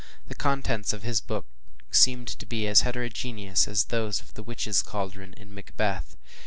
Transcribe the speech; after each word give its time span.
”The 0.29 0.33
contents 0.33 0.93
of 0.93 1.03
his 1.03 1.21
book 1.21 1.45
seemed 1.91 2.27
to 2.29 2.47
be 2.47 2.65
as 2.65 2.81
heterogeneous 2.81 3.67
as 3.67 3.83
those 3.83 4.19
of 4.19 4.33
the 4.33 4.41
witches’ 4.41 4.81
cauldron 4.81 5.35
in 5.37 5.53
Macbeth. 5.53 6.15